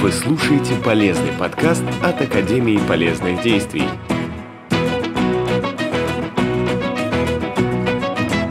[0.00, 3.82] Вы слушаете полезный подкаст от Академии полезных действий.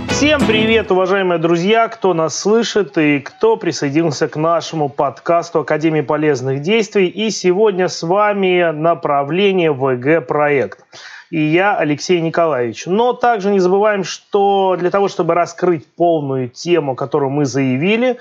[0.09, 6.61] Всем привет, уважаемые друзья, кто нас слышит и кто присоединился к нашему подкасту Академии полезных
[6.61, 7.07] действий.
[7.07, 10.83] И сегодня с вами направление ВГ-проект.
[11.29, 12.87] И я, Алексей Николаевич.
[12.87, 18.17] Но также не забываем, что для того, чтобы раскрыть полную тему, которую мы заявили,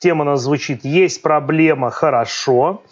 [0.00, 2.82] Тема у нас звучит «Есть проблема, хорошо».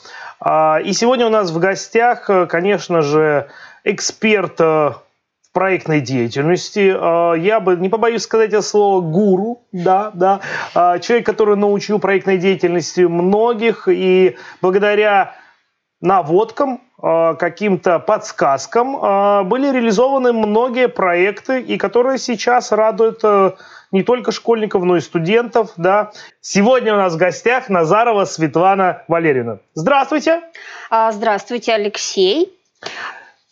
[0.41, 3.49] А, и сегодня у нас в гостях, э, конечно же,
[3.83, 6.95] эксперт э, в проектной деятельности.
[6.95, 10.41] А, я бы не побоюсь сказать это слово гуру, да, да.
[10.75, 15.35] А, человек, который научил проектной деятельности многих, и благодаря
[16.03, 23.53] наводкам, каким-то подсказкам были реализованы многие проекты, и которые сейчас радуют э,
[23.93, 25.71] не только школьников, но и студентов.
[25.77, 26.13] Да.
[26.41, 29.59] Сегодня у нас в гостях Назарова Светлана Валерьевна.
[29.75, 30.43] Здравствуйте.
[30.91, 32.53] А, здравствуйте, Алексей.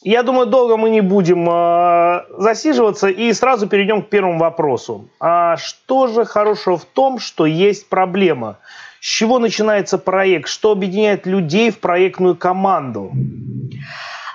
[0.02, 5.08] Я думаю, долго мы не будем э, засиживаться и сразу перейдем к первому вопросу.
[5.18, 8.58] А что же хорошего в том, что есть проблема?
[9.06, 10.48] С чего начинается проект?
[10.48, 13.12] Что объединяет людей в проектную команду?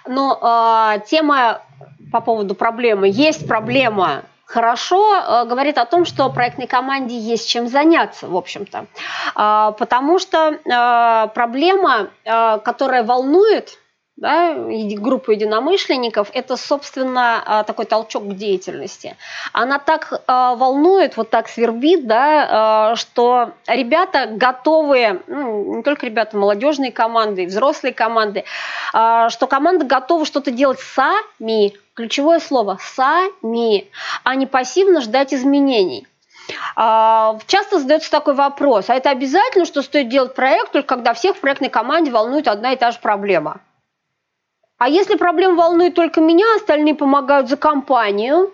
[0.07, 1.61] Ну, э, тема
[2.09, 3.09] по поводу проблемы.
[3.09, 8.85] Есть проблема, хорошо э, говорит о том, что проектной команде есть чем заняться, в общем-то.
[9.35, 10.57] Э, потому что
[11.33, 13.77] проблема, которая волнует
[14.17, 19.15] да, группу единомышленников, это, собственно, а, такой толчок к деятельности.
[19.51, 26.05] Она так а, волнует, вот так свербит, да, а, что ребята готовы, ну, не только
[26.05, 28.43] ребята, молодежные команды, взрослые команды,
[28.91, 33.89] что команда готова что-то делать сами, ключевое слово «сами»,
[34.23, 36.07] а не пассивно ждать изменений.
[36.75, 41.39] Часто задается такой вопрос, а это обязательно, что стоит делать проект, только когда всех в
[41.39, 43.61] проектной команде волнует одна и та же проблема–
[44.81, 48.51] а если проблема волнует только меня, остальные помогают за компанию,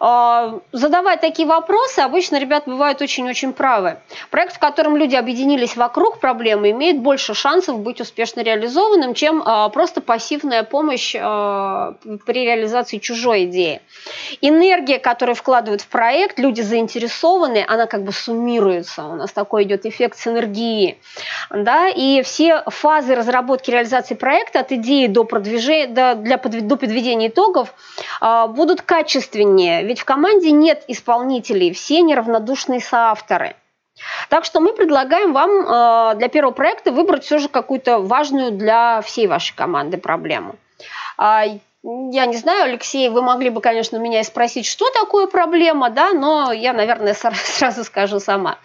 [0.00, 3.96] а, задавать такие вопросы, обычно ребят бывают очень-очень правы.
[4.30, 9.68] Проект, в котором люди объединились вокруг проблемы, имеет больше шансов быть успешно реализованным, чем а,
[9.70, 11.94] просто пассивная помощь а,
[12.26, 13.80] при реализации чужой идеи.
[14.40, 19.04] Энергия, которую вкладывают в проект, люди заинтересованы, она как бы суммируется.
[19.04, 20.98] У нас такой идет эффект синергии.
[21.50, 21.88] Да?
[21.88, 27.74] И все фазы разработки реализации проекта от идеи до продвижения, до, для, до подведения итогов
[28.20, 33.56] будут качественнее ведь в команде нет исполнителей, все неравнодушные соавторы.
[34.28, 39.00] Так что мы предлагаем вам э, для первого проекта выбрать все же какую-то важную для
[39.02, 40.56] всей вашей команды проблему.
[41.86, 46.14] Я не знаю, Алексей, вы могли бы, конечно, меня и спросить, что такое проблема, да,
[46.14, 48.58] но я, наверное, сразу скажу сама.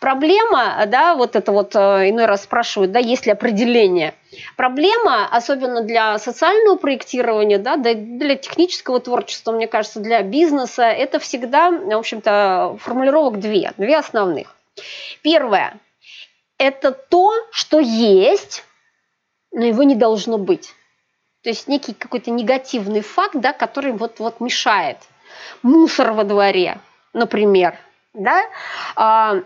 [0.00, 4.14] Проблема, да, вот это вот э, иной раз спрашивают, да, есть ли определение.
[4.56, 11.70] Проблема, особенно для социального проектирования, да, для технического творчества, мне кажется, для бизнеса, это всегда,
[11.70, 14.56] в общем-то, формулировок две, две основных.
[15.22, 15.78] Первое–
[16.58, 18.64] это то, что есть,
[19.52, 20.74] но его не должно быть.
[21.46, 24.96] То есть некий какой-то негативный факт, да, который вот, вот мешает.
[25.62, 26.80] Мусор во дворе,
[27.12, 27.78] например.
[28.14, 28.42] Да?
[28.96, 29.36] А,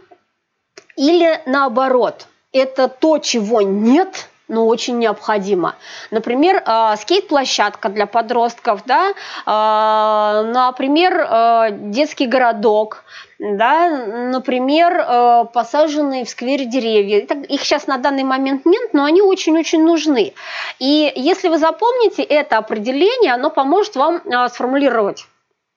[0.97, 5.77] или наоборот, это то, чего нет, но очень необходимо.
[6.11, 13.05] Например, э, скейт-площадка для подростков, да, э, например, э, детский городок,
[13.39, 17.21] да, например, посаженные в сквере деревья.
[17.21, 20.35] Их сейчас на данный момент нет, но они очень-очень нужны.
[20.79, 25.27] И если вы запомните это определение, оно поможет вам сформулировать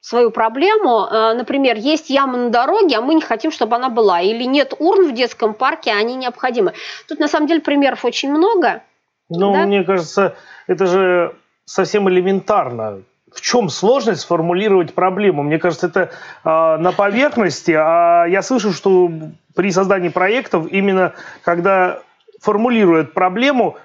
[0.03, 1.08] свою проблему.
[1.09, 4.19] Э, например, есть яма на дороге, а мы не хотим, чтобы она была.
[4.19, 6.74] Или нет урн в детском парке, а они необходимы.
[7.08, 8.84] Тут на самом деле примеров очень много.
[9.30, 9.66] Ну, да?
[9.66, 10.36] мне кажется,
[10.68, 13.02] это же совсем элементарно
[13.34, 15.42] в чем сложность сформулировать проблему?
[15.42, 16.12] Мне кажется, это
[16.44, 19.09] э, на поверхности, а я слышу, что
[19.56, 21.13] при создании проектов именно
[21.44, 22.01] когда
[22.39, 23.78] формулируют проблему,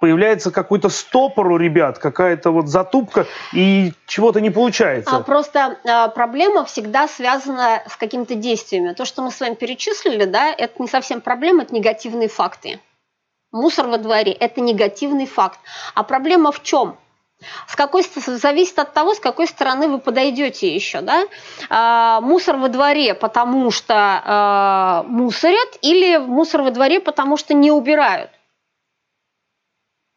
[0.00, 5.16] появляется какой-то стопор у ребят, какая-то вот затупка, и чего-то не получается.
[5.16, 8.92] А, просто а, проблема всегда связана с какими-то действиями.
[8.92, 12.80] То, что мы с вами перечислили, да, это не совсем проблема, это негативные факты.
[13.52, 15.58] Мусор во дворе– это негативный факт.
[15.94, 16.98] А проблема в чем?
[17.68, 21.00] С какой, зависит от того, с какой стороны вы подойдете еще.
[21.00, 21.24] Да?
[21.68, 27.70] А, мусор во дворе, потому что а, мусорят, или мусор во дворе, потому что не
[27.70, 28.30] убирают.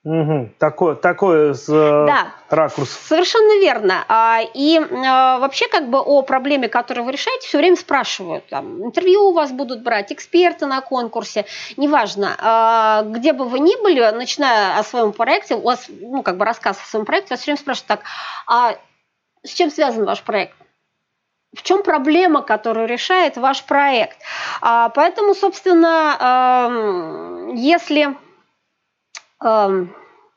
[0.05, 0.51] Угу.
[0.59, 2.89] Такой, такой с, э, да, ракурс.
[2.89, 4.05] Совершенно верно.
[4.07, 8.47] А, и а, вообще как бы о проблеме, которую вы решаете, все время спрашивают.
[8.47, 12.33] Там, интервью у вас будут брать, эксперты на конкурсе, неважно.
[12.39, 16.45] А, где бы вы ни были, начиная о своем проекте, у вас, ну, как бы
[16.45, 17.99] рассказ о своем проекте, вас все время спрашивают так,
[18.47, 18.77] а
[19.43, 20.55] с чем связан ваш проект?
[21.51, 24.19] в чем проблема, которую решает ваш проект.
[24.61, 26.69] А, поэтому, собственно,
[27.55, 28.15] если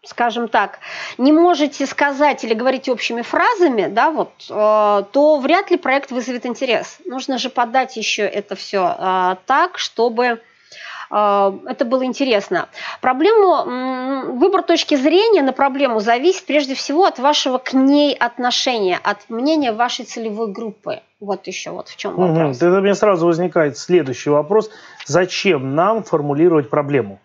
[0.04, 0.78] скажем так,
[1.18, 6.44] не можете сказать или говорить общими фразами, да, вот, э, то вряд ли проект вызовет
[6.44, 6.98] интерес.
[7.06, 10.40] Нужно же подать еще это все э, так, чтобы
[11.10, 12.68] э, это было интересно.
[13.00, 19.30] Проблему, выбор точки зрения на проблему зависит прежде всего от вашего к ней отношения, от
[19.30, 21.00] мнения вашей целевой группы.
[21.20, 22.56] Вот еще вот в чем вопрос.
[22.56, 22.58] Угу.
[22.58, 24.68] Тогда у меня сразу возникает следующий вопрос.
[25.06, 27.20] Зачем нам формулировать проблему?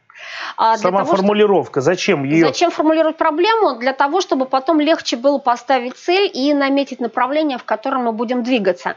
[0.58, 1.92] А Сама того, формулировка, что...
[1.92, 2.46] зачем ее?
[2.46, 3.76] Зачем формулировать проблему?
[3.76, 8.44] Для того, чтобы потом легче было поставить цель и наметить направление, в котором мы будем
[8.44, 8.96] двигаться.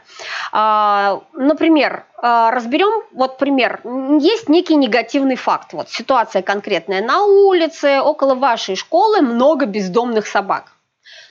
[0.52, 3.80] А, например, а, разберем, вот пример,
[4.20, 10.72] есть некий негативный факт, вот ситуация конкретная, на улице, около вашей школы много бездомных собак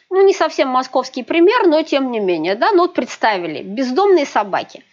[0.10, 4.84] ну, не совсем московский пример, но тем не менее, да, ну вот представили, бездомные собаки.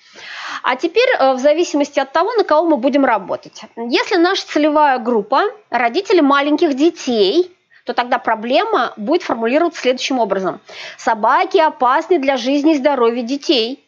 [0.63, 3.63] А теперь э, в зависимости от того, на кого мы будем работать.
[3.77, 10.61] Если наша целевая группа– родители маленьких детей, то тогда проблема будет формулироваться следующим образом.
[10.99, 13.83] Собаки опасны для жизни и здоровья детей.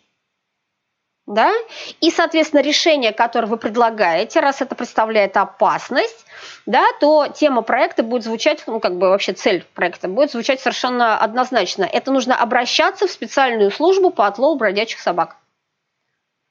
[1.26, 1.52] Да?
[2.00, 6.24] И, соответственно, решение, которое вы предлагаете, раз это представляет опасность,
[6.64, 11.18] да, то тема проекта будет звучать, ну, как бы вообще цель проекта будет звучать совершенно
[11.18, 11.84] однозначно.
[11.84, 15.36] Это нужно обращаться в специальную службу по отлову бродячих собак.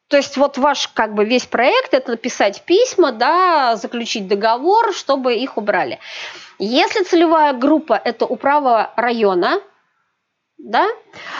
[0.07, 5.35] То есть вот ваш как бы весь проект это написать письма, да, заключить договор, чтобы
[5.35, 5.99] их убрали.
[6.59, 9.61] Если целевая группа это управа района,
[10.57, 10.87] да,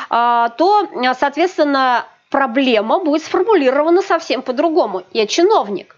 [0.09, 0.87] а, то,
[1.17, 5.03] соответственно, проблема будет сформулирована совсем по-другому.
[5.11, 5.95] Я чиновник.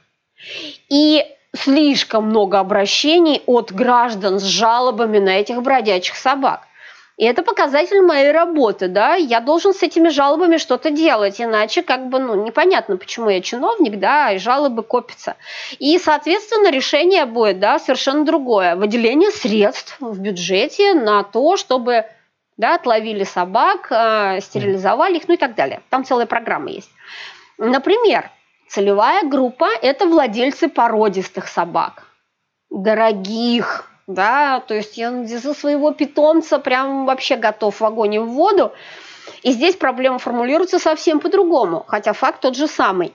[0.89, 1.25] И
[1.55, 6.68] слишком много обращений от граждан с жалобами на этих бродячих собак.
[7.19, 12.07] И это показатель моей работы, да, я должен с этими жалобами что-то делать, иначе как
[12.07, 15.35] бы, ну, непонятно, почему я чиновник, да, и жалобы копятся.
[15.79, 18.77] И, соответственно, решение будет, да, совершенно другое.
[18.77, 22.05] Выделение средств в бюджете на то, чтобы,
[22.55, 25.81] да, отловили собак, э, стерилизовали их, ну и так далее.
[25.89, 26.91] Там целая программа есть.
[27.57, 28.31] Например,
[28.69, 32.03] целевая группа– это владельцы породистых собак,
[32.69, 38.25] дорогих, да, то есть я за своего питомца прям вообще готов в огонь и в
[38.25, 38.73] воду.
[39.43, 43.13] И здесь проблема формулируется совсем по-другому, хотя факт тот же самый.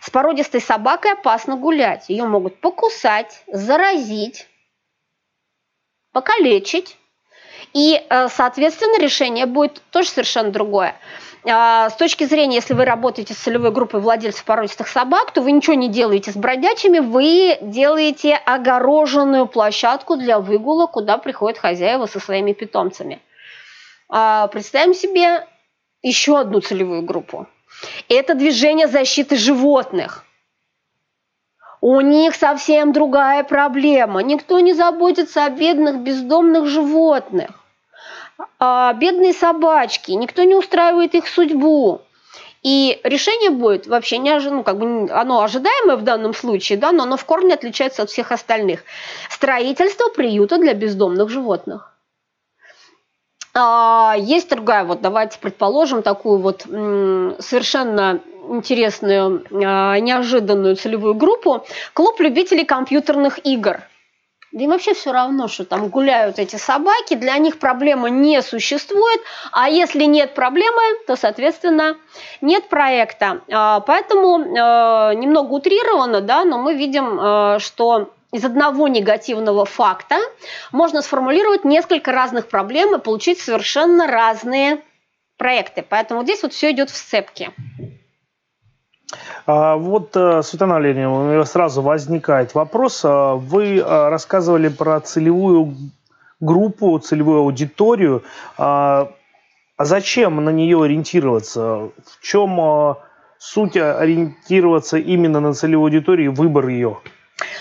[0.00, 2.08] С породистой собакой опасно гулять.
[2.08, 4.48] Ее могут покусать, заразить,
[6.12, 6.98] покалечить.
[7.72, 10.96] И, э, соответственно, решение будет тоже совершенно другое.
[11.44, 15.50] А, с точки зрения, если вы работаете с целевой группой владельцев породистых собак, то вы
[15.50, 22.20] ничего не делаете с бродячими, вы делаете огороженную площадку для выгула, куда приходят хозяева со
[22.20, 23.20] своими питомцами.
[24.08, 25.46] А, представим себе
[26.02, 27.48] еще одну целевую группу.
[28.08, 30.24] Это движение защиты животных.
[31.80, 34.22] У них совсем другая проблема.
[34.22, 37.61] Никто не заботится о бедных бездомных животных
[38.58, 42.02] а, бедные собачки, никто не устраивает их судьбу.
[42.62, 47.02] И решение будет вообще не ну, как бы оно ожидаемое в данном случае, да, но
[47.02, 48.84] оно в корне отличается от всех остальных.
[49.28, 51.92] Строительство приюта для бездомных животных.
[53.54, 61.66] А, есть другая, вот давайте предположим, такую вот совершенно интересную, а, неожиданную целевую группу.
[61.94, 63.82] Клуб любителей компьютерных игр–
[64.52, 69.20] да им вообще все равно, что там гуляют эти собаки, для них проблемы не существует,
[69.50, 71.96] а если нет проблемы, то, соответственно,
[72.42, 73.40] нет проекта.
[73.50, 80.16] А, поэтому э, немного утрированно, да, но мы видим, э, что из одного негативного факта
[80.70, 84.82] можно сформулировать несколько разных проблем и получить совершенно разные
[85.38, 85.84] проекты.
[85.86, 87.52] Поэтому здесь вот все идет в сцепке.
[89.46, 93.02] А вот, э, Светлана Леонидовна, у меня сразу возникает вопрос.
[93.04, 95.74] А вы э, рассказывали про целевую
[96.40, 98.22] группу, целевую аудиторию.
[98.58, 99.10] А,
[99.76, 101.90] а зачем на нее ориентироваться?
[102.06, 102.96] В чем
[103.38, 106.98] суть ориентироваться именно на целевую аудиторию и выбор ее?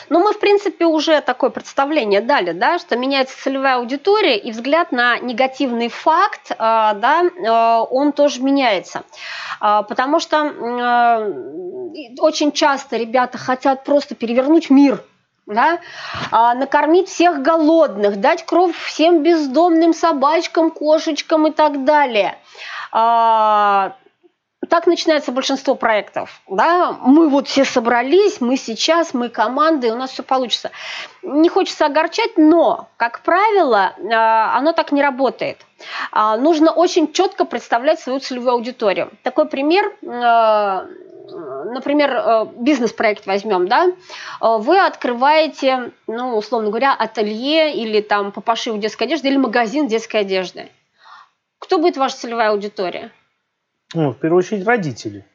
[0.09, 4.91] Но мы, в принципе, уже такое представление дали, да, что меняется целевая аудитория, и взгляд
[4.91, 9.03] на негативный факт, а, да, а, он тоже меняется.
[9.59, 10.41] А, потому что
[12.19, 15.03] очень часто ребята хотят просто перевернуть мир
[15.47, 15.79] да,
[16.31, 22.37] накормить всех голодных, дать кровь всем бездомным собачкам, кошечкам и так далее.
[24.71, 26.41] Так начинается большинство проектов.
[26.47, 26.93] Да?
[27.01, 30.71] Мы вот все собрались, мы сейчас, мы команды, у нас все получится.
[31.23, 35.57] Не хочется огорчать, но, как правило, а, оно так не работает.
[36.13, 39.11] А, нужно очень четко представлять свою целевую аудиторию.
[39.23, 39.91] Такой пример
[41.63, 43.91] например, э, бизнес-проект возьмем, да, э,
[44.57, 50.21] вы открываете, ну, условно говоря, ателье или там по пошиву детской одежды или магазин детской
[50.21, 50.69] одежды.
[51.59, 53.11] Кто будет ваша целевая аудитория?
[53.93, 55.25] Ну, в первую очередь, родители.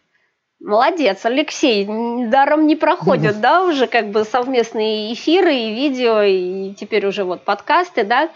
[0.59, 1.85] Молодец, Алексей,
[2.29, 7.45] даром не проходят, да, уже как бы совместные эфиры и видео, и теперь уже вот
[7.45, 8.31] подкасты, да.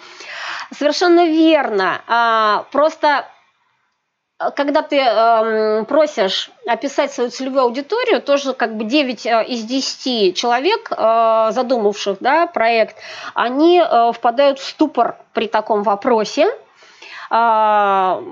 [0.71, 2.03] Совершенно верно.
[2.07, 3.27] А, просто
[4.57, 10.35] когда ты э, просишь описать свою целевую аудиторию, тоже как бы 9 э, из 10
[10.35, 12.97] человек, э, задумавших да, проект,
[13.35, 16.47] они э, впадают в ступор при таком вопросе,
[17.31, 18.23] э,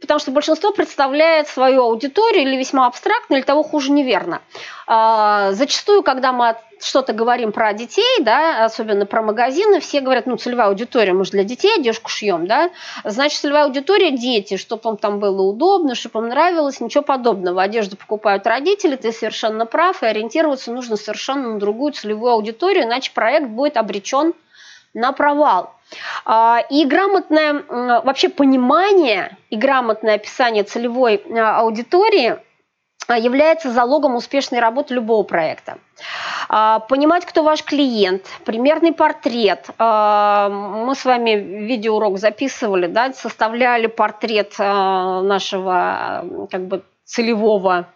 [0.00, 4.40] потому что большинство представляет свою аудиторию или весьма абстрактно, или того хуже неверно.
[4.86, 10.36] Э, зачастую, когда мы что-то говорим про детей, да, особенно про магазины, все говорят, ну,
[10.36, 12.70] целевая аудитория, мы же для детей одежку шьем, да,
[13.04, 17.62] значит, целевая аудитория– дети, чтобы им там было удобно, чтобы им нравилось, ничего подобного.
[17.62, 23.12] Одежду покупают родители, ты совершенно прав, и ориентироваться нужно совершенно на другую целевую аудиторию, иначе
[23.12, 24.34] проект будет обречен
[24.94, 25.74] на провал.
[26.24, 27.64] А, и грамотное
[28.02, 32.38] вообще понимание и грамотное описание целевой а, аудитории–
[33.16, 35.78] является залогом успешной работы любого проекта.
[36.48, 39.66] А, понимать, кто ваш клиент, примерный портрет.
[39.78, 47.86] А, мы с вами видеоурок записывали, да, составляли портрет а, нашего как бы целевого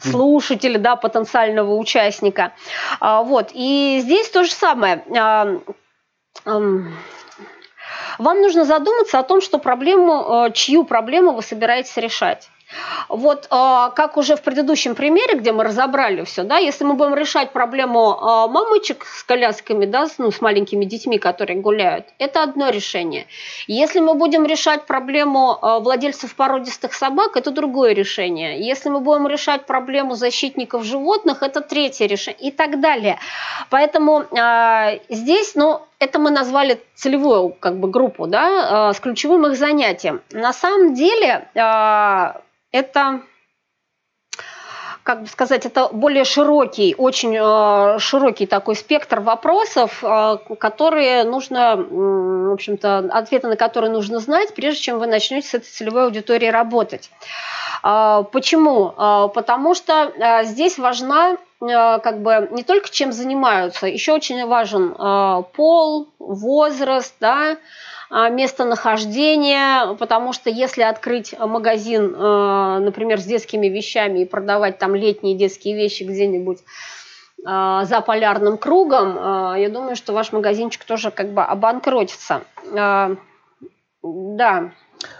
[0.00, 2.52] слушателя, да, потенциального участника.
[3.00, 3.50] Вот.
[3.52, 5.02] И здесь то же самое.
[6.44, 12.48] Вам нужно задуматься о том, что проблему, чью проблему вы собираетесь решать.
[13.08, 17.14] Вот а, как уже в предыдущем примере, где мы разобрали все, да, если мы будем
[17.14, 22.70] решать проблему а, мамочек с колясками, да, ну, с маленькими детьми, которые гуляют, это одно
[22.70, 23.26] решение.
[23.66, 28.66] Если мы будем решать проблему владельцев породистых собак, это другое решение.
[28.66, 33.18] Если мы будем решать проблему защитников животных, это третье решение и так далее.
[33.70, 34.24] Поэтому
[35.08, 40.20] здесь, ну, это мы назвали целевую как бы группу, да, с ключевым их занятием.
[40.32, 43.20] На самом деле это
[45.02, 50.02] как бы сказать, это более широкий, очень э, широкий такой спектр вопросов,
[50.58, 55.66] которые нужно, в общем-то, ответы на которые нужно знать, прежде чем вы начнете с этой
[55.66, 57.10] целевой аудиторией работать.
[57.82, 58.94] Почему?
[59.34, 61.36] Потому что здесь важна
[61.68, 64.94] как бы не только чем занимаются, еще очень важен
[65.52, 67.56] пол, возраст, да,
[68.10, 74.94] а, местонахождение, потому что если открыть магазин, а, например, с детскими вещами и продавать там
[74.94, 76.58] летние детские вещи где-нибудь
[77.44, 79.16] а, за полярным кругом,
[79.56, 82.42] я думаю, что ваш магазинчик тоже как бы обанкротится.
[82.72, 84.70] Да.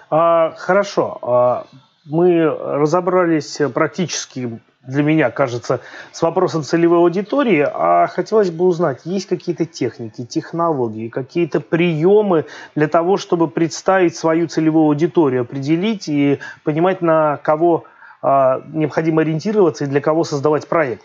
[0.08, 1.66] Хорошо.
[2.06, 5.80] Мы разобрались практически для меня кажется,
[6.12, 12.88] с вопросом целевой аудитории, а хотелось бы узнать, есть какие-то техники, технологии, какие-то приемы для
[12.88, 17.84] того, чтобы представить свою целевую аудиторию, определить и понимать, на кого
[18.22, 21.04] а, необходимо ориентироваться и для кого создавать проект?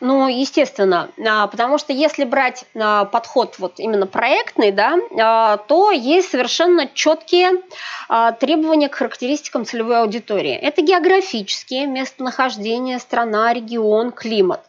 [0.00, 5.90] Ну, естественно, а, потому что если брать а, подход вот именно проектный, да, а, то
[5.90, 7.62] есть совершенно четкие
[8.40, 10.54] требования к характеристикам целевой аудитории.
[10.54, 14.62] Это географические, местонахождение, страна, регион, климат.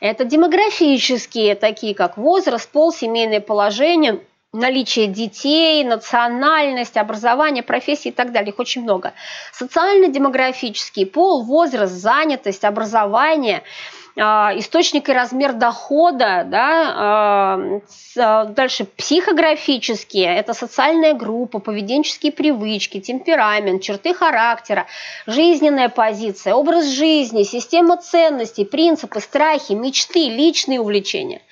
[0.00, 4.20] Это демографические, такие как возраст, пол, семейное положение,
[4.52, 8.52] наличие детей, национальность, образование, профессии и так далее.
[8.52, 9.12] Их очень много.
[9.52, 13.62] Социально-демографический, пол, возраст, занятость, образование–
[14.16, 17.80] источник и размер дохода, да, а,
[18.16, 24.86] а, дальше психографические, это социальная группа, поведенческие привычки, темперамент, черты характера,
[25.26, 31.42] жизненная позиция, образ жизни, система ценностей, принципы, страхи, мечты, личные увлечения.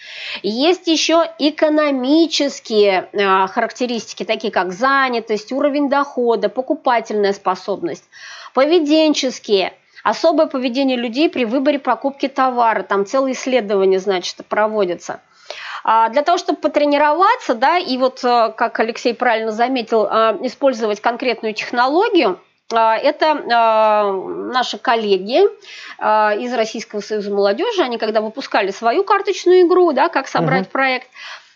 [0.45, 3.09] Есть еще экономические
[3.49, 8.04] характеристики, такие как занятость, уровень дохода, покупательная способность,
[8.54, 12.82] поведенческие– Особое поведение людей при выборе покупки товара.
[12.82, 15.21] Там целые исследования, значит, проводятся.
[15.85, 21.00] А для того, чтобы потренироваться, да, и вот, э, как Алексей правильно заметил, э, использовать
[21.00, 22.38] конкретную технологию,
[22.75, 25.42] А, это наши коллеги
[26.00, 27.82] из Российского союза молодежи.
[27.82, 30.71] Они когда выпускали свою карточную игру, да, как собрать угу.
[30.71, 31.09] проект,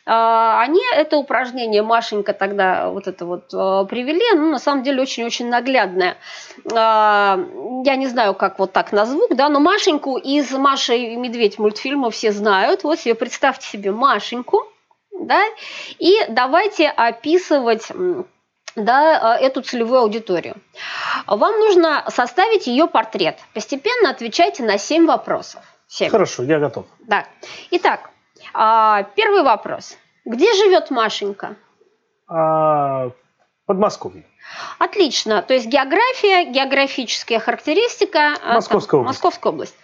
[0.06, 3.48] они это упражнение Машенька тогда вот это вот
[3.88, 6.16] привели, ну, на самом деле очень-очень наглядное.
[6.64, 12.10] Я не знаю, как вот так назву, да, но Машеньку из «Маша и медведь» мультфильма
[12.10, 12.84] все знают.
[12.84, 14.64] Вот себе представьте себе Машеньку,
[15.10, 15.42] да,
[15.98, 17.88] и давайте описывать
[18.76, 20.54] да, эту целевую аудиторию.
[21.26, 23.38] Вам нужно составить ее портрет.
[23.54, 25.62] Постепенно отвечайте на 7 вопросов.
[25.88, 26.10] 7.
[26.10, 26.84] Хорошо, я готов.
[27.00, 27.26] Да.
[27.70, 28.10] Итак,
[28.52, 29.96] а, первый вопрос.
[30.24, 31.56] Где живет Машенька?
[32.28, 33.10] А,
[33.66, 34.26] Подмосковье.
[34.78, 35.42] Отлично.
[35.42, 38.36] То есть география, географическая характеристика.
[38.42, 39.16] А, Московская там, область.
[39.16, 39.76] Московская область.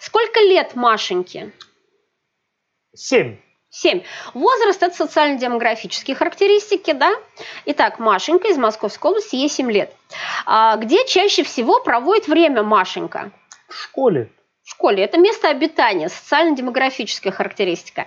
[0.00, 1.52] Сколько лет Машеньке?
[2.94, 3.38] Семь.
[3.70, 4.02] 7.
[4.34, 7.12] Возраст– это социально-демографические характеристики, да?
[7.66, 9.94] Итак, Машенька из Московской области, ей 7 лет.
[10.44, 13.30] А где чаще всего проводит время Машенька?
[13.68, 14.32] В школе.
[14.62, 15.04] В школе.
[15.04, 18.06] Это место обитания, социально-демографическая характеристика.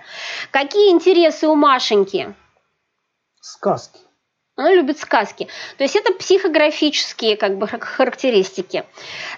[0.52, 2.34] Какие интересы у Машеньки?
[3.42, 4.00] Сказки.
[4.56, 5.48] Она любит сказки.
[5.78, 8.86] То есть это психографические как бы, характеристики.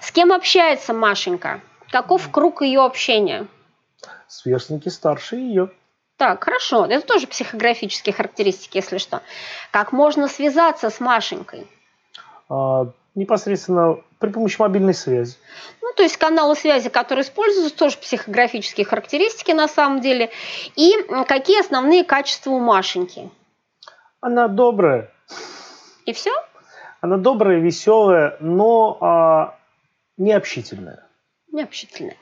[0.02, 1.62] С кем общается Машенька?
[1.90, 3.46] Каков круг ее общения?
[4.28, 5.70] Сверстники старше ее.
[6.16, 6.86] Так, хорошо.
[6.86, 9.22] Это тоже психографические характеристики, если что.
[9.70, 11.66] Как можно связаться с Машенькой?
[12.48, 15.34] А, непосредственно при помощи мобильной связи.
[15.82, 20.30] Ну, то есть каналы связи, которые используются, тоже психографические характеристики на самом деле.
[20.76, 20.92] И
[21.26, 23.30] какие основные качества у Машеньки?
[24.20, 25.10] Она добрая.
[26.04, 26.30] И все?
[27.00, 29.58] Она добрая, веселая, но а,
[30.16, 31.06] необщительная
[31.56, 32.16] необщительная.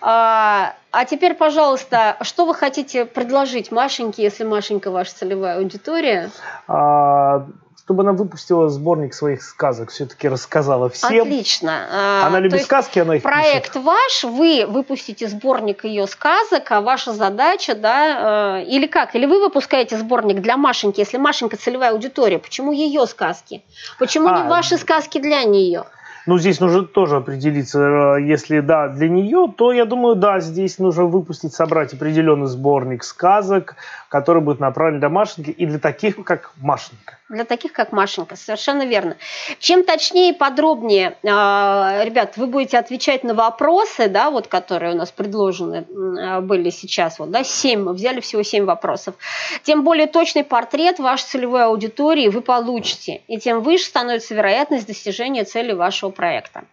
[0.00, 6.30] А, а теперь, пожалуйста, что вы хотите предложить Машеньке, если Машенька ваша целевая аудитория?
[6.66, 7.46] А,
[7.88, 11.22] чтобы она выпустила сборник своих сказок, все-таки рассказала всем.
[11.22, 11.86] Отлично.
[11.90, 13.82] А, она любит сказки, она их Проект пишет.
[13.82, 19.14] ваш, вы выпустите сборник ее сказок, а ваша задача, да, э, или как?
[19.14, 23.62] Или вы выпускаете сборник для Машеньки, если Машенька целевая аудитория, почему ее сказки?
[23.98, 25.86] Почему а, не ваши сказки для нее?
[26.28, 30.78] Ну, здесь нужно тоже определиться, э, если да, для нее, то я думаю, да, здесь
[30.78, 33.76] нужно выпустить, собрать определенный сборник сказок,
[34.08, 37.18] который будет направлен для Машеньки и для таких, как Машенька.
[37.28, 39.16] Для таких, как Машенька, совершенно верно.
[39.58, 44.96] Чем точнее и подробнее, а, ребят, вы будете отвечать на вопросы, да, вот, которые у
[44.96, 45.86] нас предложены
[46.18, 49.14] а, были сейчас, вот, да, 7, мы взяли всего 7 вопросов,
[49.62, 55.44] тем более точный портрет вашей целевой аудитории вы получите, и тем выше становится вероятность достижения
[55.44, 56.64] цели вашего проекта.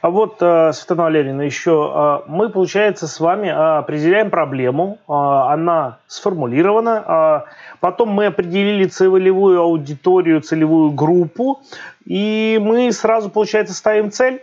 [0.00, 5.98] А вот, э, Светлана Валерьевна, еще э, мы, получается, с вами э, определяем проблему, она
[6.08, 7.44] сформулирована,
[7.80, 11.62] потом мы определили целевую аудиторию, целевую группу,
[12.04, 14.42] и мы сразу, получается, ставим цель.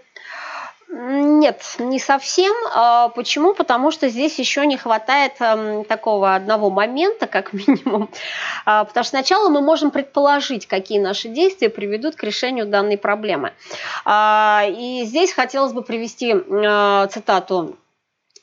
[0.94, 2.54] Нет, не совсем.
[2.74, 3.54] А, почему?
[3.54, 8.10] Потому что здесь еще не хватает эм, такого одного момента, как минимум.
[8.66, 13.54] А, потому что сначала мы можем предположить, какие наши действия приведут к решению данной проблемы.
[14.04, 16.34] А, и здесь хотелось бы привести
[17.10, 17.78] цитату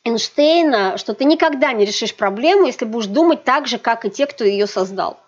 [0.04, 4.26] Эйнштейна, что ты никогда не решишь проблему, если будешь думать так же, как и те,
[4.26, 5.18] кто ее создал.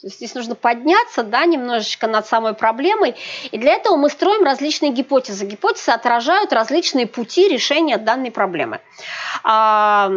[0.00, 3.16] То есть здесь нужно подняться да, немножечко над самой проблемой.
[3.50, 5.44] И для этого мы строим различные гипотезы.
[5.44, 8.80] Гипотезы отражают различные пути решения данной проблемы.
[9.42, 10.08] А,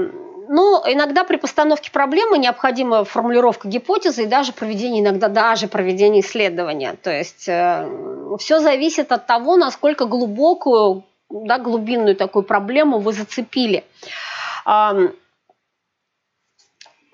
[0.50, 6.96] ну, иногда при постановке проблемы необходима формулировка гипотезы и даже проведение, иногда даже проведение исследования.
[7.02, 7.90] То есть э,
[8.38, 13.84] все зависит от того, насколько глубокую, да, глубинную такую проблему вы зацепили.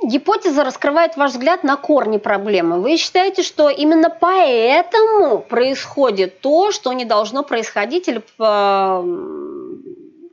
[0.03, 2.79] Гипотеза раскрывает ваш взгляд на корни проблемы.
[2.81, 9.03] Вы считаете, что именно поэтому происходит то, что не должно происходить, или, в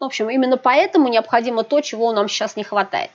[0.00, 3.10] общем, именно поэтому необходимо то, чего нам сейчас не хватает?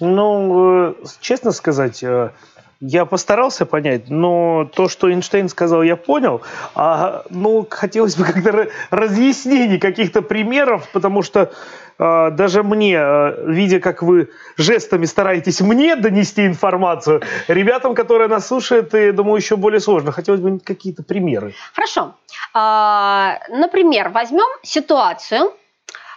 [0.00, 2.30] Ну, э, честно сказать, э,
[2.80, 6.42] я постарался понять, но то, что Эйнштейн сказал, я понял.
[6.74, 11.52] А, ну, хотелось бы как-то разъяснений, каких-то примеров, потому что
[11.98, 18.46] а, даже мне, а, видя, как вы жестами стараетесь мне донести информацию, ребятам, которые нас
[18.46, 20.12] слушают, я думаю, еще более сложно.
[20.12, 21.54] Хотелось бы какие-то примеры.
[21.72, 22.14] Хорошо.
[22.52, 25.52] А, например, возьмем ситуацию.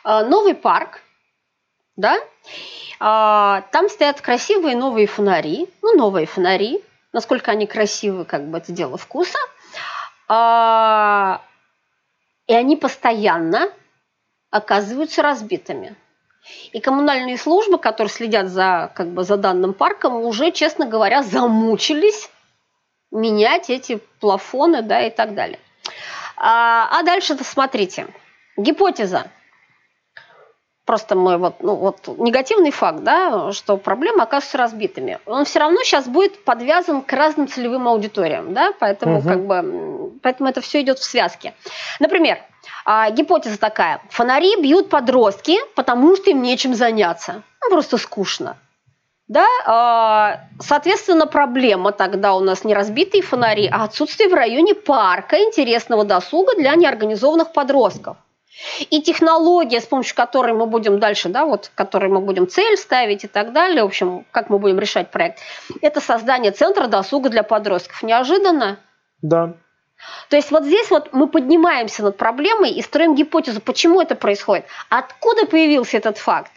[0.03, 1.01] Новый парк,
[1.97, 2.17] да?
[2.99, 6.81] Там стоят красивые новые фонари, ну, новые фонари.
[7.13, 9.39] Насколько они красивы, как бы это дело вкуса.
[12.47, 13.69] И они постоянно
[14.49, 15.95] оказываются разбитыми.
[16.71, 22.29] И коммунальные службы, которые следят за, как бы, за данным парком, уже, честно говоря, замучились
[23.11, 25.59] менять эти плафоны да, и так далее.
[26.37, 28.07] А, а дальше-то смотрите.
[28.55, 29.29] Гипотеза.
[30.87, 35.19] Просто мы вот, ну, вот негативный факт, да, что проблемы оказываются разбитыми.
[35.25, 39.27] Он все равно сейчас будет подвязан к разным целевым аудиториям, да, поэтому угу.
[39.27, 41.53] как бы, поэтому это все идет в связке.
[41.99, 42.37] Например,
[42.85, 48.55] а, гипотеза такая: фонари бьют подростки, потому что им нечем заняться, ну, просто скучно.
[49.27, 55.37] Да, а, соответственно, проблема тогда у нас не разбитые фонари, а отсутствие в районе парка
[55.43, 58.15] интересного досуга для неорганизованных подростков.
[58.89, 63.23] И технология, с помощью которой мы будем дальше, да, вот, которой мы будем цель ставить
[63.23, 65.39] и так далее, в общем, как мы будем решать проект,
[65.81, 68.01] это создание центра досуга для подростков.
[68.03, 68.79] Неожиданно?
[69.21, 69.53] Да.
[70.29, 74.65] То есть вот здесь вот мы поднимаемся над проблемой и строим гипотезу, почему это происходит.
[74.89, 76.51] Откуда появился этот факт?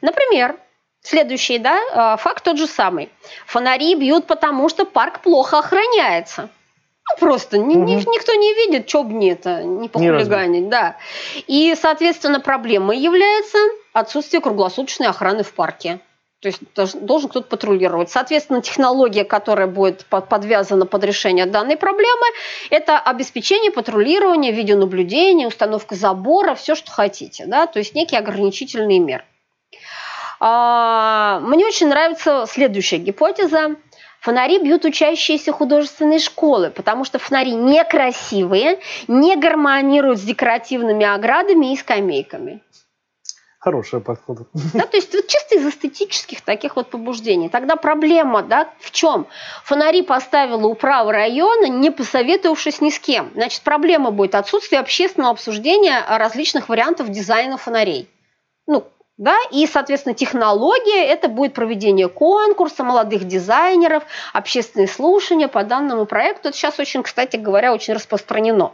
[0.00, 0.56] Например,
[1.00, 3.10] следующий да, а, факт тот же самый.
[3.46, 6.48] Фонари бьют, потому что парк плохо охраняется.
[7.10, 7.66] Ну, просто угу.
[7.66, 10.68] ни, никто не видит, что бы мне это не похулиганить.
[10.68, 10.96] Да.
[11.46, 13.58] И, соответственно, проблемой является
[13.92, 16.00] отсутствие круглосуточной охраны в парке.
[16.40, 18.10] То есть должен кто-то патрулировать.
[18.10, 22.26] Соответственно, технология, которая будет подвязана под решение данной проблемы,
[22.68, 27.46] это обеспечение патрулирования, видеонаблюдения, установка забора, все, что хотите.
[27.46, 27.68] Да?
[27.68, 29.24] То есть некие ограничительные меры.
[30.40, 33.76] А, мне очень нравится следующая гипотеза.
[34.22, 41.76] Фонари бьют учащиеся художественной школы, потому что фонари некрасивые, не гармонируют с декоративными оградами и
[41.76, 42.62] скамейками.
[43.58, 44.48] Хороший подход.
[44.74, 47.48] Да, то есть вот чисто из эстетических таких вот побуждений.
[47.48, 49.26] Тогда проблема, да, в чем?
[49.64, 53.30] Фонари поставила управа района, не посоветовавшись ни с кем.
[53.34, 58.08] Значит, проблема будет отсутствие общественного обсуждения различных вариантов дизайна фонарей.
[58.68, 58.84] Ну,
[59.22, 66.48] да, и, соответственно, технология– это будет проведение конкурса молодых дизайнеров, общественные слушания по данному проекту.
[66.48, 68.72] Это сейчас очень, кстати говоря, очень распространено.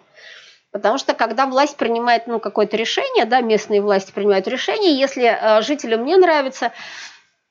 [0.70, 5.60] Потому что когда власть принимает ну, какое-то решение, да, местные власти принимают решение, если э,
[5.60, 6.72] жителям не нравится,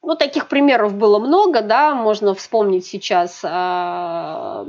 [0.01, 3.41] ну, таких примеров было много, да, можно вспомнить сейчас.
[3.43, 4.65] Э,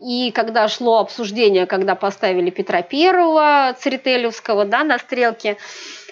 [0.00, 5.58] и когда шло обсуждение, когда поставили Петра Первого Церетелевского, да, на стрелке,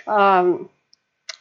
[0.07, 0.59] э,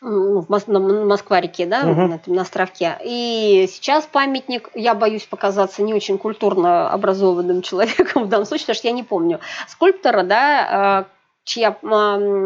[0.05, 2.01] в Мос- на Москва-реке, да, угу.
[2.01, 2.97] на, на островке.
[3.03, 8.77] И сейчас памятник, я боюсь показаться не очень культурно образованным человеком в данном случае, потому
[8.77, 11.07] что я не помню скульптора, да,
[11.45, 11.77] чья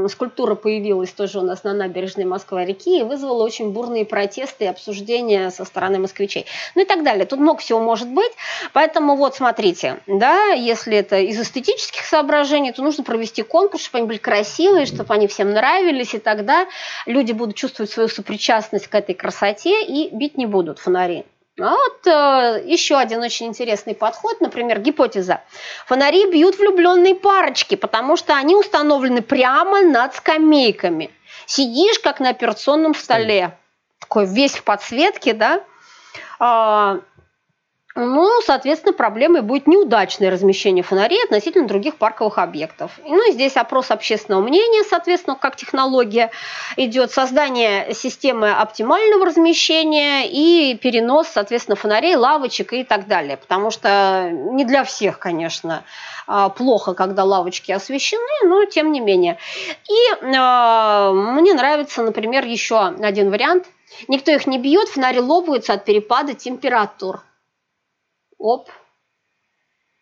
[0.10, 5.50] скульптура появилась тоже у нас на набережной Москва-реки и вызвала очень бурные протесты и обсуждения
[5.50, 6.46] со стороны москвичей.
[6.76, 7.26] Ну и так далее.
[7.26, 8.32] Тут много всего может быть.
[8.74, 14.08] Поэтому вот смотрите, да, если это из эстетических соображений, то нужно провести конкурс, чтобы они
[14.08, 16.68] были красивые, чтобы они всем нравились, и тогда
[17.06, 21.26] люди будут чувствовать свою сопричастность к этой красоте и бить не будут фонари.
[21.62, 25.42] А вот э, еще один очень интересный подход, например, гипотеза.
[25.88, 31.12] Фонари бьют влюбленные парочки, потому что они установлены прямо над скамейками.
[31.46, 33.58] Сидишь, как на операционном столе,
[34.00, 35.64] такой весь в подсветке, да,
[36.40, 37.00] а,
[38.00, 42.92] ну, соответственно, проблемой будет неудачное размещение фонарей относительно других парковых объектов.
[43.04, 46.32] Ну и здесь опрос общественного мнения, соответственно, как технология
[46.78, 53.36] идет, создание системы оптимального размещения и перенос, соответственно, фонарей, лавочек и так далее.
[53.36, 55.84] Потому что не для всех, конечно,
[56.26, 59.38] а, плохо, когда лавочки освещены, но тем не менее.
[59.90, 63.66] И э, мне нравится, например, еще один вариант.
[64.08, 67.24] Никто их не бьет, фонари лопаются от перепада температур
[68.40, 68.70] оп.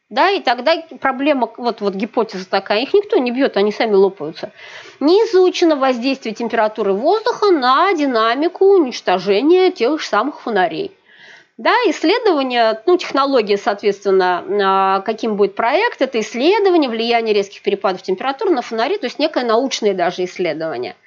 [0.09, 4.53] Да, и тогда проблема, вот, вот гипотеза такая, их никто не бьет, они сами лопаются.
[5.01, 10.91] Не изучено воздействие температуры воздуха на динамику уничтожения тех же самых фонарей.
[11.57, 18.51] Да, исследование, ну, технология, соответственно, а, каким будет проект, это исследование влияния резких перепадов температуры
[18.51, 20.95] на фонари, то есть некое научное даже исследование–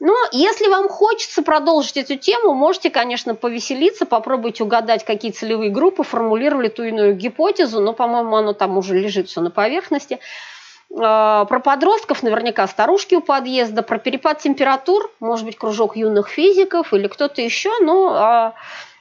[0.00, 6.04] но если вам хочется продолжить эту тему, можете, конечно, повеселиться, попробуйте угадать, какие целевые группы
[6.04, 10.18] формулировали ту иную гипотезу, но, по-моему, оно там уже лежит все на поверхности.
[10.98, 16.94] А, про подростков наверняка старушки у подъезда, про перепад температур, может быть, кружок юных физиков
[16.94, 18.54] или кто-то еще, но а,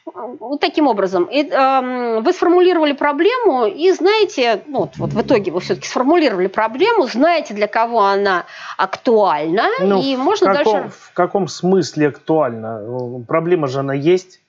[0.06, 1.26] вот таким образом.
[1.26, 6.48] И, э, вы сформулировали проблему и знаете, ну, вот, вот в итоге вы все-таки сформулировали
[6.48, 8.46] проблему, знаете, для кого она
[8.78, 10.90] актуальна, ну, и можно в каком, дальше...
[10.90, 12.82] В каком смысле актуальна?
[13.28, 14.40] Проблема же она есть.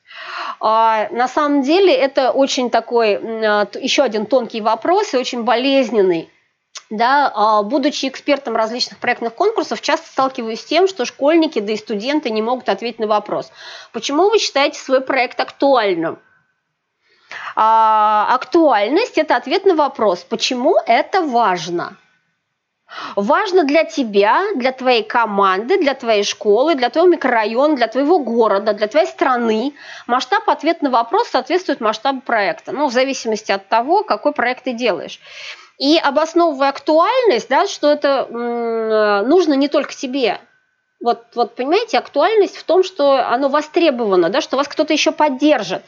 [0.61, 6.31] А, на самом деле это очень такой, а, еще один тонкий вопрос и очень болезненный
[6.91, 11.77] да, а, будучи экспертом различных проектных конкурсов, часто сталкиваюсь с тем, что школьники, да и
[11.77, 13.53] студенты не могут ответить на вопрос,
[13.93, 16.19] почему вы считаете свой проект актуальным?
[17.55, 21.97] А актуальность– это ответ на вопрос, почему это важно.
[23.15, 28.73] Важно для тебя, для твоей команды, для твоей школы, для твоего микрорайона, для твоего города,
[28.73, 29.75] для твоей страны.
[30.09, 34.73] Масштаб ответ на вопрос соответствует масштабу проекта, ну, в зависимости от того, какой проект ты
[34.73, 35.21] делаешь.
[35.81, 38.27] И обосновывая актуальность, да, что это
[39.27, 40.39] нужно не только тебе,
[41.03, 45.83] вот, вот понимаете, актуальность в том, что оно востребовано, да, что вас кто-то еще поддержит.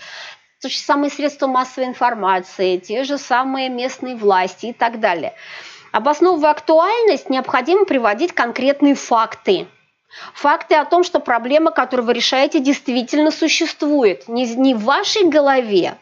[0.62, 5.34] То же самые средства массовой информации, те же самые местные власти и так далее.
[5.92, 9.66] Обосновывая актуальность, необходимо приводить конкретные факты.
[10.32, 14.26] Факты о том, что проблема, которую вы решаете, действительно существует.
[14.26, 15.98] Не, не в вашей голове,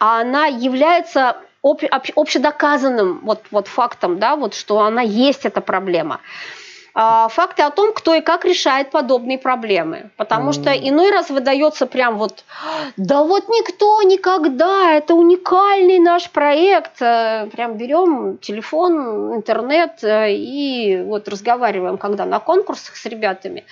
[0.00, 5.60] а она является об, об, общедоказанным вот, вот фактом, да, вот, что она есть, эта
[5.60, 6.20] проблема.
[6.92, 10.10] А, факты о том, кто и как решает подобные проблемы.
[10.16, 12.44] Потому что иной раз выдается прям вот,
[12.96, 17.00] да вот никто никогда, это уникальный наш проект.
[17.00, 23.64] Э, прям берем телефон, интернет э, и вот разговариваем, когда на конкурсах с ребятами.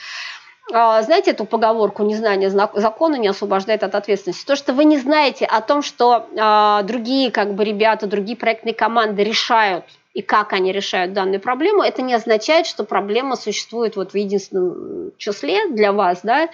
[0.73, 4.47] А, знаете эту поговорку «незнание закона не освобождает от ответственности»?
[4.47, 8.75] То, что вы не знаете о том, что а, другие как бы ребята, другие проектные
[8.75, 14.13] команды решают и как они решают данную проблему, это не означает, что проблема существует вот
[14.13, 16.49] в единственном числе для вас, да,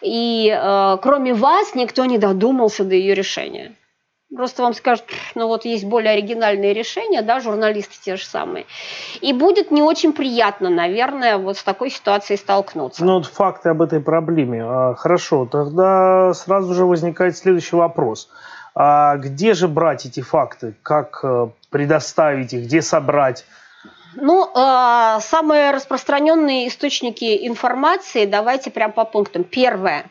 [0.00, 3.76] и э, кроме вас никто не додумался до ее решения.
[4.34, 8.66] Просто вам скажут, ну вот есть более оригинальные решения, да, журналисты те же самые.
[9.20, 13.04] И будет не очень приятно, наверное, вот с такой ситуацией столкнуться.
[13.04, 14.64] Ну вот факты об этой проблеме.
[14.64, 18.28] А, хорошо, тогда сразу же возникает следующий вопрос.
[18.74, 20.74] А где же брать эти факты?
[20.82, 22.64] Как э, предоставить их?
[22.64, 23.44] Где собрать?
[24.16, 29.44] Ну, э, самые распространенные источники информации, давайте прям по пунктам.
[29.44, 30.06] Первое.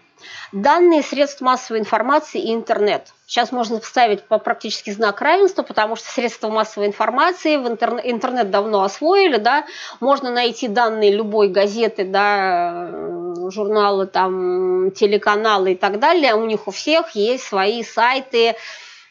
[0.51, 3.07] Данные средств массовой информации и интернет.
[3.25, 8.51] Сейчас можно поставить по практически знак равенства, потому что средства массовой информации в интернет, интернет
[8.51, 9.65] давно освоили, да,
[9.99, 12.89] можно найти данные любой газеты, да,
[13.49, 18.55] журналы, там, телеканалы и так далее, у них у всех есть свои сайты, а,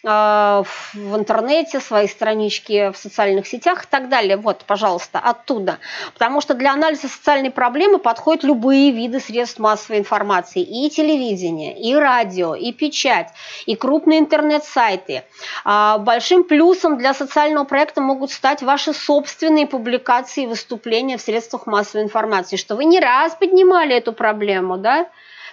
[0.03, 4.37] в интернете, свои странички в социальных сетях и так далее.
[4.37, 5.79] Вот, пожалуйста, оттуда.
[6.12, 10.62] Потому что для анализа социальной проблемы подходят любые виды средств массовой информации.
[10.62, 13.29] И телевидение, и радио, и печать,
[13.67, 15.23] и крупные интернет-сайты.
[15.65, 21.67] А, большим плюсом для социального проекта могут стать ваши собственные публикации и выступления в средствах
[21.67, 25.07] массовой информации, что вы не раз поднимали эту проблему, да,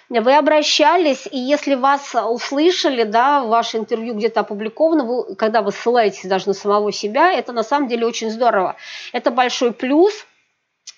[0.09, 6.27] вы обращались, и если вас услышали, да, ваше интервью где-то опубликовано, вы, когда вы ссылаетесь
[6.27, 8.75] даже на самого себя, это на самом деле очень здорово.
[9.13, 10.25] Это большой плюс,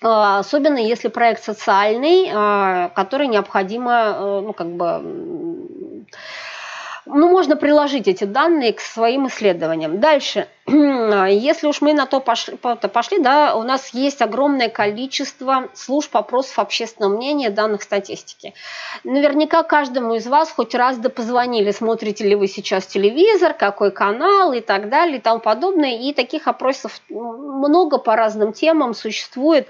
[0.00, 5.00] а, особенно если проект социальный, а, который необходимо, э, ну, как бы
[7.04, 9.98] ну, можно приложить эти данные к своим исследованиям.
[9.98, 16.16] Дальше, если уж мы на то пошли, пошли, да, у нас есть огромное количество служб
[16.16, 18.54] опросов общественного мнения, данных статистики.
[19.02, 24.52] Наверняка каждому из вас хоть раз да позвонили, смотрите ли вы сейчас телевизор, какой канал
[24.52, 25.98] и так далее и тому подобное.
[25.98, 29.66] И таких опросов много по разным темам существует.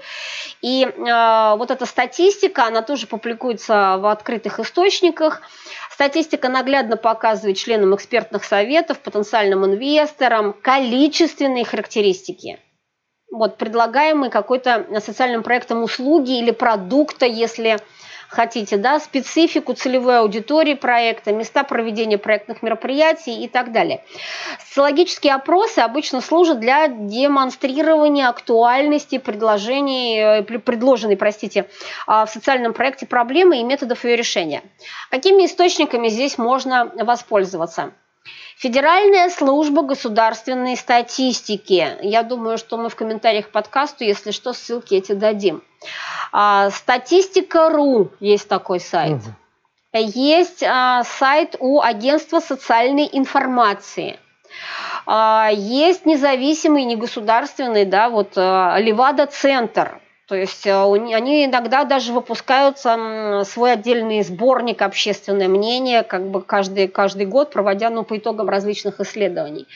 [0.61, 5.41] И э, вот эта статистика, она тоже публикуется в открытых источниках.
[5.93, 12.59] Статистика наглядно показывает членам экспертных советов, потенциальным инвесторам количественные характеристики.
[13.31, 17.77] Вот предлагаемый какой-то социальным проектом услуги или продукта, если
[18.33, 24.03] хотите, да, специфику целевой аудитории проекта, места проведения проектных мероприятий и так далее.
[24.65, 31.69] Социологические опросы обычно служат для демонстрирования актуальности предложений, э, предложенной, простите,
[32.07, 34.63] а, в социальном проекте проблемы и методов ее решения.
[35.11, 37.93] Какими источниками здесь можно воспользоваться?
[38.57, 41.97] Федеральная служба государственной статистики.
[42.01, 45.63] Я думаю, что мы в комментариях к подкасту, если что, ссылки эти дадим.
[46.31, 49.21] А, Статистика.ру есть такой сайт.
[49.21, 49.99] Угу.
[49.99, 54.19] Есть а, сайт у агентства социальной информации.
[55.05, 59.99] А, есть независимый, негосударственный, да, вот Левада-центр.
[60.27, 67.25] То есть они иногда даже выпускают свой отдельный сборник «Общественное мнение», как бы каждый, каждый
[67.25, 69.67] год, проводя ну, по итогам различных исследований.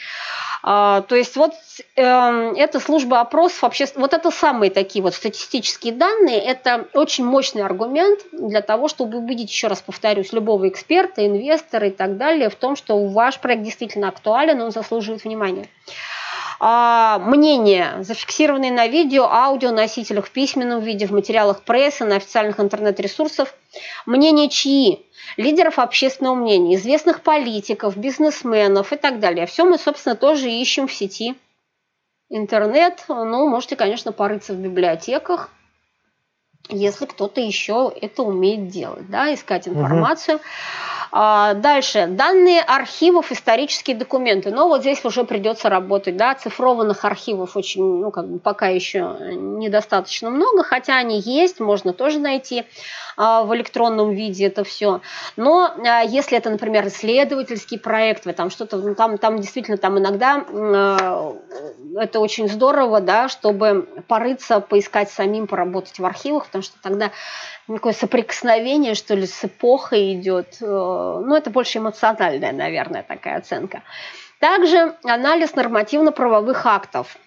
[0.64, 1.54] А, то есть вот
[1.96, 2.02] э,
[2.58, 8.22] эта служба опросов, вообще, вот это самые такие вот статистические данные, это очень мощный аргумент
[8.32, 12.76] для того, чтобы убедить, еще раз повторюсь, любого эксперта, инвестора и так далее в том,
[12.76, 15.68] что ваш проект действительно актуален, он заслуживает внимания.
[16.60, 22.60] А, мнения, зафиксированные на видео, аудио, носителях в письменном виде, в материалах прессы, на официальных
[22.60, 23.54] интернет-ресурсах.
[24.06, 25.06] Мнения чьи?
[25.36, 29.46] Лидеров общественного мнения, известных политиков, бизнесменов и так далее.
[29.46, 31.36] Все мы, собственно, тоже ищем в сети.
[32.30, 35.50] Интернет, ну, можете, конечно, порыться в библиотеках,
[36.70, 40.38] если кто-то еще это умеет делать, да, искать информацию.
[40.38, 40.44] Угу.
[41.12, 42.08] А, дальше.
[42.08, 44.52] Данные архивов, исторические документы.
[44.52, 46.18] Но вот здесь уже придется работать.
[46.18, 46.36] Да?
[46.36, 52.20] Цифрованных архивов очень, ну, как бы пока еще недостаточно много, хотя они есть, можно тоже
[52.20, 52.66] найти
[53.16, 55.02] а, в электронном виде это все.
[55.36, 59.98] Но а, если это, например, исследовательский проект, вы там что-то, ну, там, там действительно там
[59.98, 60.46] иногда
[62.00, 67.12] это очень здорово, да, чтобы порыться, поискать самим, поработать в архивах, потому что тогда
[67.68, 70.58] такое соприкосновение, что ли, с эпохой идет.
[71.22, 73.84] Ну, это больше эмоциональная, наверное, такая оценка.
[74.40, 77.18] Также анализ нормативно-правовых актов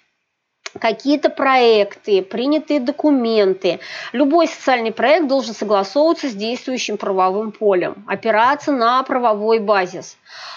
[0.79, 3.81] какие-то проекты, принятые документы.
[4.13, 10.17] Любой социальный проект должен согласовываться с действующим правовым полем, опираться на правовой базис.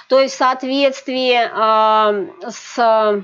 [0.09, 3.23] То есть в соответствии э, с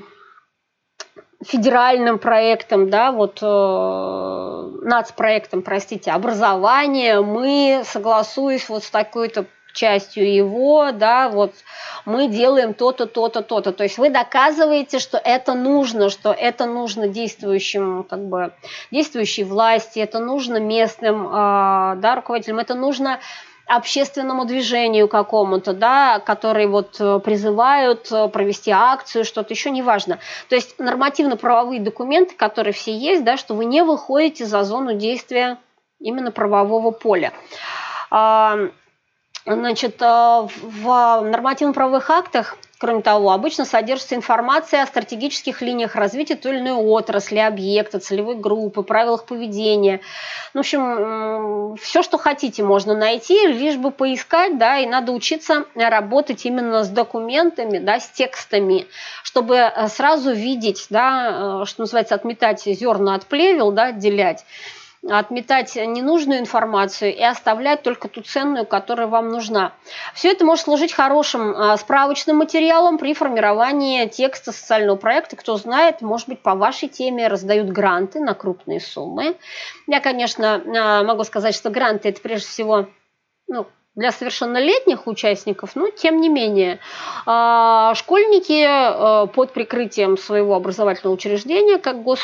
[1.45, 10.91] федеральным проектом, да, вот э, нацпроектом, простите, образования, мы, согласуясь вот с такой-то частью его,
[10.91, 11.53] да, вот
[12.05, 13.71] мы делаем то-то, то-то, то-то.
[13.71, 18.53] То есть вы доказываете, что это нужно, что это нужно действующим, как бы,
[18.91, 23.19] действующей власти, это нужно местным, э, да, руководителям, это нужно
[23.69, 30.17] общественному движению какому-то, да, которые вот э, призывают э, провести акцию, что-то еще неважно.
[30.49, 35.57] То есть нормативно-правовые документы, которые все есть, да, что вы не выходите за зону действия
[35.99, 37.31] именно правового поля.
[39.45, 46.53] Значит, э, в нормативно-правовых актах Кроме того, обычно содержится информация о стратегических линиях развития той
[46.53, 49.99] или иной отрасли, объекта, целевой группы, правилах поведения.
[50.53, 55.65] Ну, в общем, все, что хотите, можно найти, лишь бы поискать, да, и надо учиться
[55.75, 58.87] работать именно с документами, да, с текстами,
[59.23, 64.45] чтобы э, сразу видеть, да, э, что называется, отметать зерна от плевел, да, отделять
[65.07, 69.73] отметать ненужную информацию и оставлять только ту ценную, которая вам нужна.
[70.13, 75.37] Все это может служить хорошим а, справочным материалом при формировании текста социального проекта.
[75.37, 79.37] Кто знает, может быть, по вашей теме раздают гранты на крупные суммы.
[79.87, 82.87] Я, конечно, а, могу сказать, что гранты– это прежде всего
[83.47, 86.79] ну, для совершеннолетних участников, но тем не менее.
[87.25, 92.19] А, школьники под прикрытием своего образовательного учреждения, как гос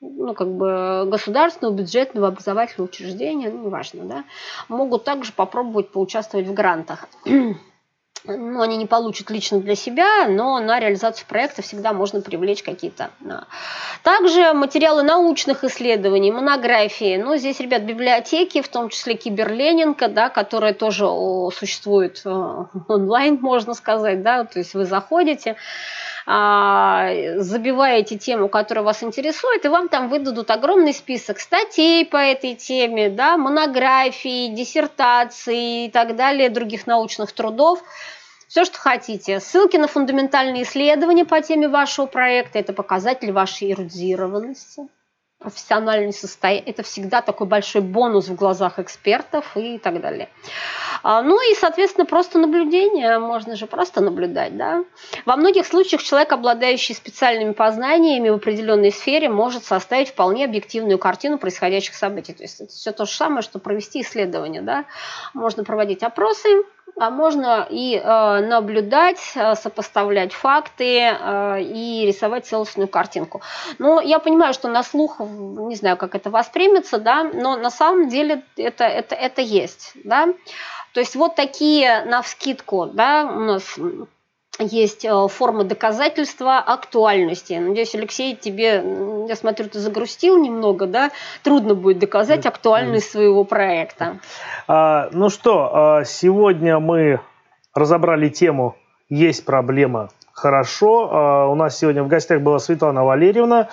[0.00, 4.24] ну, как бы государственного, бюджетного, образовательного учреждения, ну, неважно, да,
[4.68, 7.08] могут также попробовать поучаствовать в грантах.
[7.24, 13.10] ну, они не получат лично для себя, но на реализацию проекта всегда можно привлечь какие-то.
[14.02, 17.16] Также материалы научных исследований, монографии.
[17.16, 21.06] Ну, здесь, ребят, библиотеки, в том числе Киберленинка, да, которая тоже
[21.54, 22.28] существует э,
[22.88, 25.56] онлайн, можно сказать, да, то есть вы заходите,
[26.26, 33.10] забиваете тему, которая вас интересует, и вам там выдадут огромный список статей по этой теме,
[33.10, 37.80] да, монографий, диссертаций и так далее, других научных трудов.
[38.48, 39.38] Все, что хотите.
[39.38, 44.88] Ссылки на фундаментальные исследования по теме вашего проекта– это показатель вашей эрудированности
[45.46, 46.64] профессиональное состояние.
[46.66, 50.28] Это всегда такой большой бонус в глазах экспертов и так далее.
[51.04, 53.20] А, ну и, соответственно, просто наблюдение.
[53.20, 54.56] Можно же просто наблюдать.
[54.56, 54.82] Да?
[55.24, 61.38] Во многих случаях человек, обладающий специальными познаниями в определенной сфере, может составить вполне объективную картину
[61.38, 62.32] происходящих событий.
[62.32, 64.62] То есть это все то же самое, что провести исследование.
[64.62, 64.84] Да?
[65.32, 66.48] Можно проводить опросы,
[66.98, 73.42] а можно и э, наблюдать, э, сопоставлять факты э, и рисовать целостную картинку.
[73.78, 78.08] Но я понимаю, что на слух, не знаю, как это воспримется, да, но на самом
[78.08, 80.28] деле это, это, это есть, да.
[80.94, 83.78] То есть вот такие на вскидку, да, у нас
[84.58, 87.54] есть э, форма доказательства актуальности.
[87.54, 88.82] Надеюсь, Алексей, тебе,
[89.28, 91.10] я смотрю, ты загрустил немного, да?
[91.42, 94.18] Трудно будет доказать актуальность своего проекта.
[94.66, 97.20] А, ну что, а, сегодня мы
[97.74, 98.76] разобрали тему
[99.08, 101.10] «Есть проблема, хорошо».
[101.12, 103.68] А, у нас сегодня в гостях была Светлана Валерьевна.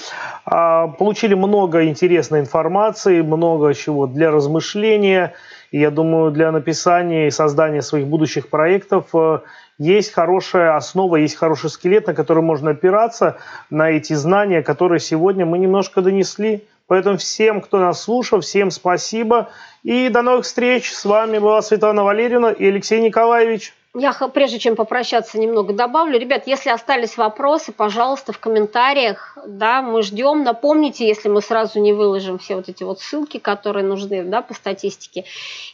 [0.46, 5.34] Получили много интересной информации, много чего для размышления.
[5.74, 9.40] И я думаю, для написания и создания своих будущих проектов э,
[9.78, 13.38] есть хорошая основа, есть хороший скелет, на который можно опираться,
[13.70, 16.64] на эти знания, которые сегодня мы немножко донесли.
[16.88, 19.50] Поэтому всем, кто нас слушал, всем спасибо.
[19.84, 20.92] И до новых встреч.
[20.92, 23.74] С вами была Светлана Валерьевна и Алексей Николаевич.
[23.96, 26.18] Я прежде чем попрощаться немного добавлю.
[26.18, 30.44] Ребят, если остались вопросы, пожалуйста, в комментариях, да, мы ждем.
[30.44, 34.56] Напомните, если мы сразу не выложим все вот эти вот ссылки, которые нужны, да, по
[34.56, 35.26] статистике.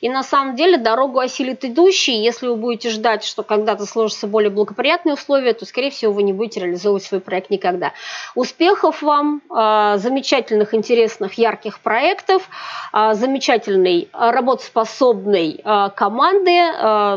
[0.02, 2.22] И на самом деле дорогу осилит идущий.
[2.22, 6.34] Если вы будете ждать, что когда-то сложатся более благоприятные условия, то, скорее всего, вы не
[6.34, 7.94] будете реализовывать свой проект никогда.
[8.36, 12.50] Успехов вам, а, замечательных, интересных, ярких проектов,
[12.92, 16.50] а, замечательной, работоспособной а, команды,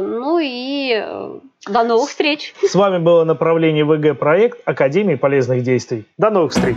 [0.01, 2.55] ну и Э, до новых встреч.
[2.63, 6.07] С вами было направление ВГ проект Академии полезных действий.
[6.19, 6.77] До новых встреч.